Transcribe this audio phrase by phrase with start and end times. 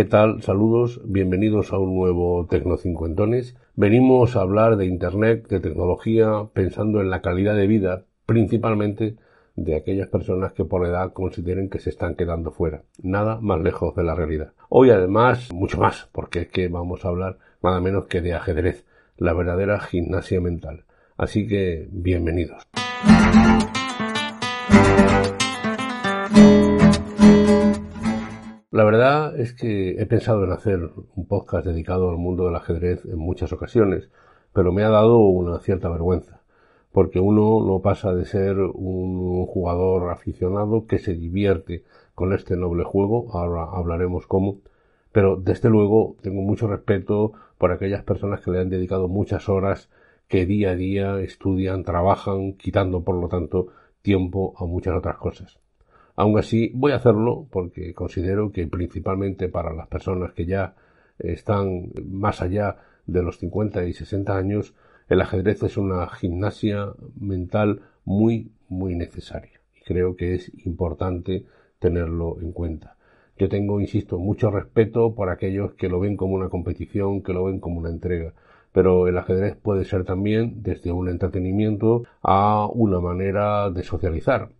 [0.00, 0.40] ¿Qué tal?
[0.40, 3.54] Saludos, bienvenidos a un nuevo Tecnocincuentones.
[3.76, 9.16] Venimos a hablar de Internet, de tecnología, pensando en la calidad de vida, principalmente
[9.56, 12.82] de aquellas personas que por edad consideren que se están quedando fuera.
[13.02, 14.54] Nada más lejos de la realidad.
[14.70, 18.86] Hoy además, mucho más, porque es que vamos a hablar nada menos que de ajedrez,
[19.18, 20.84] la verdadera gimnasia mental.
[21.18, 22.62] Así que, bienvenidos.
[28.72, 33.04] La verdad es que he pensado en hacer un podcast dedicado al mundo del ajedrez
[33.06, 34.10] en muchas ocasiones,
[34.52, 36.42] pero me ha dado una cierta vergüenza,
[36.92, 41.84] porque uno no pasa de ser un jugador aficionado que se divierte
[42.14, 44.58] con este noble juego, ahora hablaremos cómo,
[45.12, 49.88] pero desde luego tengo mucho respeto por aquellas personas que le han dedicado muchas horas,
[50.28, 53.68] que día a día estudian, trabajan, quitando por lo tanto
[54.02, 55.60] tiempo a muchas otras cosas.
[56.16, 60.74] Aún así, voy a hacerlo porque considero que principalmente para las personas que ya
[61.18, 64.74] están más allá de los 50 y 60 años,
[65.08, 69.60] el ajedrez es una gimnasia mental muy, muy necesaria.
[69.74, 71.44] Y creo que es importante
[71.78, 72.96] tenerlo en cuenta.
[73.36, 77.44] Yo tengo, insisto, mucho respeto por aquellos que lo ven como una competición, que lo
[77.44, 78.34] ven como una entrega.
[78.72, 84.50] Pero el ajedrez puede ser también desde un entretenimiento a una manera de socializar.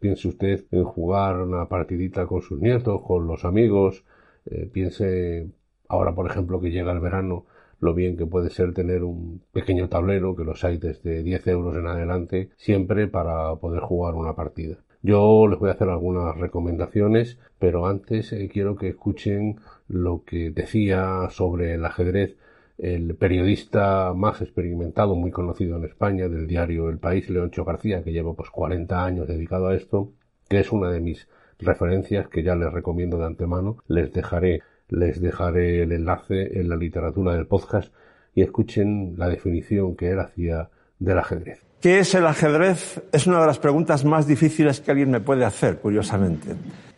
[0.00, 4.04] Piense usted en jugar una partidita con sus nietos, con los amigos.
[4.46, 5.50] Eh, piense
[5.88, 7.44] ahora, por ejemplo, que llega el verano,
[7.80, 11.76] lo bien que puede ser tener un pequeño tablero, que los hay desde 10 euros
[11.76, 14.78] en adelante, siempre para poder jugar una partida.
[15.02, 20.50] Yo les voy a hacer algunas recomendaciones, pero antes eh, quiero que escuchen lo que
[20.50, 22.36] decía sobre el ajedrez
[22.82, 28.12] el periodista más experimentado, muy conocido en España, del diario El País, Leoncho García, que
[28.12, 30.12] lleva pues 40 años dedicado a esto,
[30.48, 33.76] que es una de mis referencias que ya les recomiendo de antemano.
[33.86, 37.92] Les dejaré, les dejaré el enlace en la literatura del podcast
[38.34, 41.62] y escuchen la definición que él hacía del ajedrez.
[41.80, 43.02] ¿Qué es el ajedrez?
[43.12, 46.54] Es una de las preguntas más difíciles que alguien me puede hacer, curiosamente,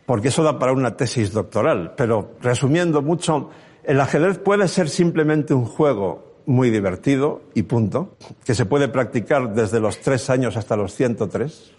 [0.07, 1.95] porque eso da para una tesis doctoral.
[1.97, 3.51] Pero resumiendo mucho,
[3.85, 9.55] el ajedrez puede ser simplemente un juego muy divertido y punto, que se puede practicar
[9.55, 11.73] desde los tres años hasta los 103.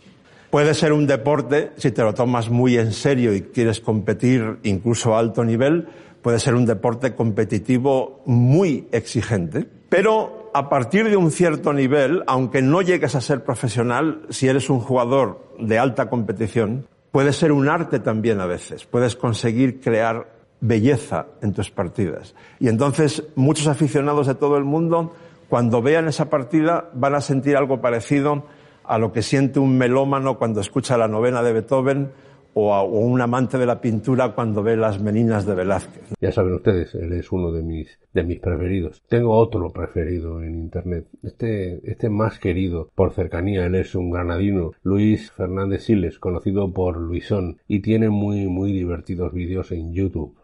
[0.49, 5.15] Puede ser un deporte, si te lo tomas muy en serio y quieres competir incluso
[5.15, 5.87] a alto nivel,
[6.21, 9.67] puede ser un deporte competitivo muy exigente.
[9.89, 14.69] Pero a partir de un cierto nivel, aunque no llegues a ser profesional, si eres
[14.69, 18.85] un jugador de alta competición, puede ser un arte también a veces.
[18.85, 20.32] Puedes conseguir crear
[20.63, 22.35] belleza en tus partidas.
[22.59, 25.13] Y entonces muchos aficionados de todo el mundo,
[25.49, 28.45] cuando vean esa partida, van a sentir algo parecido
[28.85, 32.11] a lo que siente un melómano cuando escucha la novena de Beethoven
[32.53, 36.13] o, un amante de la pintura cuando ve las meninas de Velázquez.
[36.21, 39.03] Ya saben ustedes, él es uno de mis, de mis preferidos.
[39.07, 41.07] Tengo otro preferido en Internet.
[41.23, 46.97] Este, este más querido por cercanía, él es un granadino, Luis Fernández Siles, conocido por
[46.97, 50.35] Luisón, y tiene muy, muy divertidos vídeos en YouTube.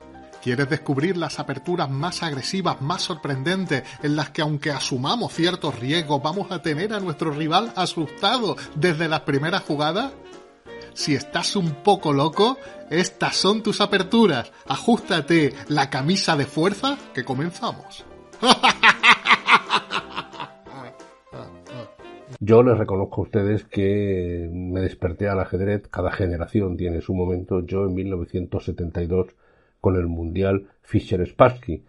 [0.41, 6.23] ¿Quieres descubrir las aperturas más agresivas, más sorprendentes, en las que aunque asumamos ciertos riesgos
[6.23, 10.13] vamos a tener a nuestro rival asustado desde las primeras jugadas?
[10.93, 12.57] Si estás un poco loco,
[12.89, 14.51] estas son tus aperturas.
[14.67, 18.05] Ajustate la camisa de fuerza que comenzamos.
[22.39, 27.65] Yo les reconozco a ustedes que me desperté al ajedrez, cada generación tiene su momento.
[27.65, 29.35] Yo en 1972
[29.81, 31.83] con el Mundial Fischer Spassky.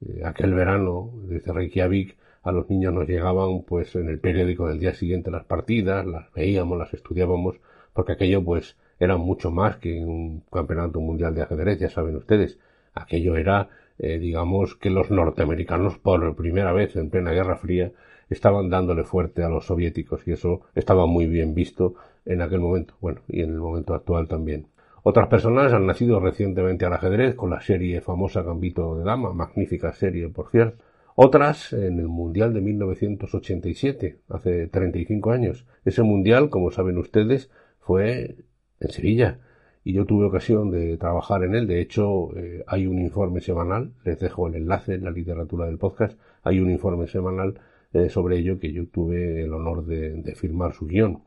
[0.00, 4.78] Eh, aquel verano, desde Reykjavik, a los niños nos llegaban, pues, en el periódico del
[4.78, 7.56] día siguiente las partidas, las veíamos, las estudiábamos,
[7.92, 12.58] porque aquello, pues, era mucho más que un campeonato mundial de ajedrez, ya saben ustedes.
[12.94, 17.92] Aquello era, eh, digamos, que los norteamericanos, por primera vez en plena Guerra Fría,
[18.30, 21.94] estaban dándole fuerte a los soviéticos y eso estaba muy bien visto
[22.24, 24.66] en aquel momento, bueno, y en el momento actual también.
[25.08, 29.92] Otras personas han nacido recientemente al ajedrez con la serie famosa Gambito de Dama, magnífica
[29.92, 30.82] serie por cierto.
[31.14, 35.64] Otras en el Mundial de 1987, hace 35 años.
[35.84, 38.34] Ese Mundial, como saben ustedes, fue
[38.80, 39.38] en Sevilla
[39.84, 41.68] y yo tuve ocasión de trabajar en él.
[41.68, 45.78] De hecho, eh, hay un informe semanal, les dejo el enlace en la literatura del
[45.78, 47.60] podcast, hay un informe semanal
[47.92, 51.22] eh, sobre ello que yo tuve el honor de, de firmar su guion.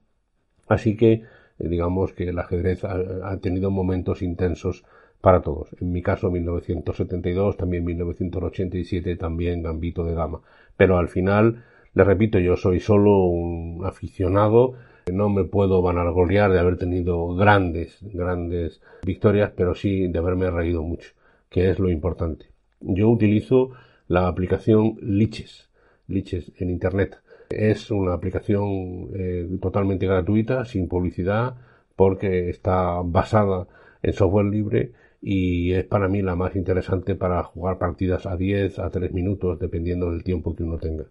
[0.67, 1.23] Así que
[1.59, 4.85] digamos que el ajedrez ha, tenido momentos intensos
[5.21, 5.69] para todos.
[5.81, 10.41] En mi caso 1972, también 1987, también Gambito de Dama.
[10.77, 11.63] Pero al final,
[11.93, 14.75] le repito, yo soy solo un aficionado,
[15.11, 20.83] no me puedo vanagloria de haber tenido grandes, grandes victorias, pero sí de haberme reído
[20.83, 21.11] mucho.
[21.49, 22.45] que es lo importante.
[22.79, 23.71] Yo utilizo
[24.07, 25.68] la aplicación Liches,
[26.09, 27.21] Liches en Internet.
[27.49, 31.55] Es una aplicación eh, totalmente gratuita, sin publicidad,
[31.95, 33.67] porque está basada
[34.01, 34.91] en software libre
[35.21, 39.59] y es para mí la más interesante para jugar partidas a 10 a 3 minutos
[39.59, 41.05] dependiendo del tiempo que uno tenga.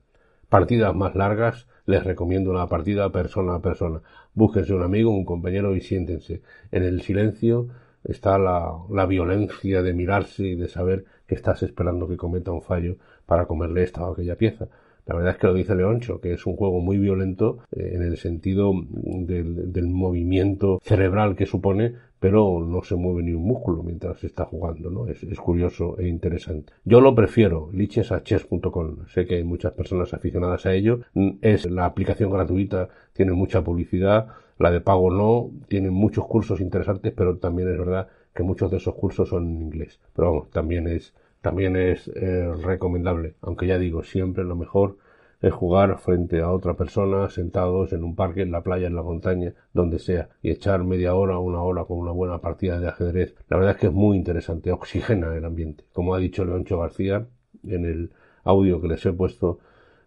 [0.48, 4.00] Partidas más largas les recomiendo una partida persona a persona.
[4.32, 6.42] Búsquense un amigo, un compañero y siéntense.
[6.70, 7.68] En el silencio
[8.04, 12.62] está la, la violencia de mirarse y de saber que estás esperando que cometa un
[12.62, 12.96] fallo
[13.26, 14.68] para comerle esta o aquella pieza.
[15.08, 18.02] La verdad es que lo dice Leoncho, que es un juego muy violento eh, en
[18.02, 23.82] el sentido del, del, movimiento cerebral que supone, pero no se mueve ni un músculo
[23.82, 25.08] mientras se está jugando, ¿no?
[25.08, 26.74] Es, es curioso e interesante.
[26.84, 29.06] Yo lo prefiero, lichesachess.com.
[29.06, 31.00] Sé que hay muchas personas aficionadas a ello.
[31.40, 34.28] Es la aplicación gratuita, tiene mucha publicidad,
[34.58, 38.76] la de pago no, tiene muchos cursos interesantes, pero también es verdad que muchos de
[38.76, 40.00] esos cursos son en inglés.
[40.14, 44.96] Pero vamos, también es también es eh, recomendable, aunque ya digo, siempre lo mejor
[45.40, 49.02] es jugar frente a otra persona sentados en un parque, en la playa, en la
[49.02, 53.34] montaña, donde sea, y echar media hora una hora con una buena partida de ajedrez.
[53.48, 55.84] La verdad es que es muy interesante, oxigena el ambiente.
[55.92, 57.26] Como ha dicho Leoncho García
[57.64, 58.10] en el
[58.44, 59.60] audio que les he puesto,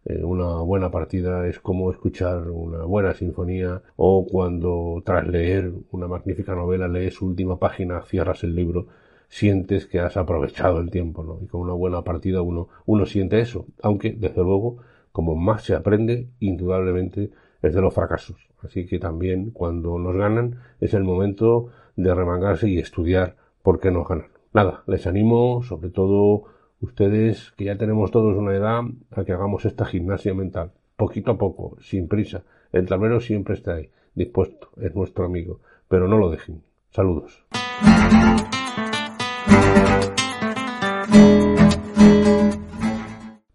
[0.04, 6.08] eh, una buena partida es como escuchar una buena sinfonía o cuando tras leer una
[6.08, 8.88] magnífica novela lees su última página, cierras el libro
[9.32, 11.40] sientes que has aprovechado el tiempo, ¿no?
[11.42, 14.80] Y con una buena partida uno, uno siente eso, aunque desde luego,
[15.14, 17.32] como más se aprende, indudablemente
[17.62, 18.50] es de los fracasos.
[18.62, 23.90] Así que también cuando nos ganan es el momento de remangarse y estudiar por qué
[23.90, 24.28] nos ganan.
[24.54, 26.44] Nada, les animo, sobre todo
[26.82, 28.82] ustedes que ya tenemos todos una edad,
[29.12, 32.44] a que hagamos esta gimnasia mental, poquito a poco, sin prisa.
[32.74, 36.64] El tablero siempre está ahí, dispuesto, es nuestro amigo, pero no lo dejen.
[36.90, 37.46] Saludos.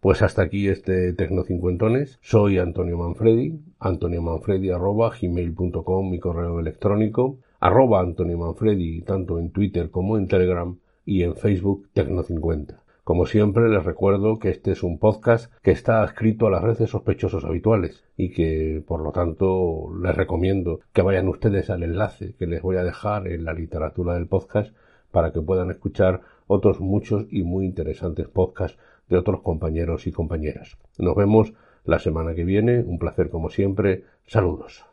[0.07, 2.19] Pues hasta aquí este Tecnocincuentones.
[2.23, 9.51] Soy Antonio Manfredi, Antonio Manfredi arroba gmail.com, mi correo electrónico, arroba Antonio Manfredi, tanto en
[9.51, 12.79] Twitter como en Telegram y en Facebook Tecno50.
[13.03, 16.89] Como siempre, les recuerdo que este es un podcast que está adscrito a las redes
[16.89, 22.47] sospechosos habituales y que, por lo tanto, les recomiendo que vayan ustedes al enlace que
[22.47, 24.75] les voy a dejar en la literatura del podcast
[25.17, 28.79] para que puedan escuchar otros muchos y muy interesantes podcasts
[29.09, 30.77] de otros compañeros y compañeras.
[30.99, 31.55] Nos vemos
[31.87, 32.81] la semana que viene.
[32.81, 34.05] Un placer como siempre.
[34.27, 34.87] Saludos.